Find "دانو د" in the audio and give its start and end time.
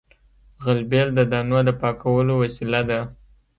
1.31-1.69